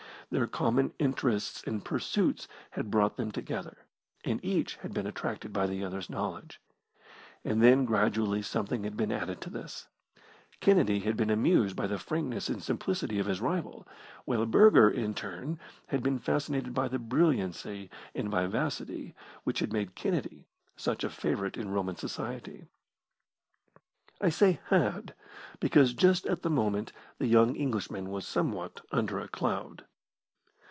Their 0.33 0.47
common 0.47 0.93
interests 0.97 1.61
and 1.67 1.83
pursuits 1.83 2.47
had 2.69 2.89
brought 2.89 3.17
them 3.17 3.31
together, 3.33 3.79
and 4.23 4.39
each 4.45 4.75
had 4.77 4.93
been 4.93 5.05
attracted 5.05 5.51
by 5.51 5.67
the 5.67 5.83
other's 5.83 6.09
knowledge. 6.09 6.61
And 7.43 7.61
then 7.61 7.83
gradually 7.83 8.41
something 8.41 8.85
had 8.85 8.95
been 8.95 9.11
added 9.11 9.41
to 9.41 9.49
this. 9.49 9.89
Kennedy 10.61 11.01
had 11.01 11.17
been 11.17 11.29
amused 11.29 11.75
by 11.75 11.85
the 11.85 11.99
frankness 11.99 12.47
and 12.47 12.63
simplicity 12.63 13.19
of 13.19 13.25
his 13.25 13.41
rival, 13.41 13.85
while 14.23 14.45
Burger 14.45 14.89
in 14.89 15.13
turn 15.13 15.59
had 15.87 16.01
been 16.01 16.17
fascinated 16.17 16.73
by 16.73 16.87
the 16.87 16.97
brilliancy 16.97 17.89
and 18.15 18.31
vivacity 18.31 19.13
which 19.43 19.59
had 19.59 19.73
made 19.73 19.95
Kennedy 19.95 20.47
such 20.77 21.03
a 21.03 21.09
favourite 21.09 21.57
in 21.57 21.71
Roman 21.71 21.97
society. 21.97 22.67
I 24.21 24.29
say 24.29 24.61
"had," 24.69 25.13
because 25.59 25.93
just 25.93 26.25
at 26.25 26.41
the 26.41 26.49
moment 26.49 26.93
the 27.17 27.27
young 27.27 27.57
Englishman 27.57 28.09
was 28.11 28.25
somewhat 28.25 28.79
under 28.93 29.19
a 29.19 29.27
cloud. 29.27 29.83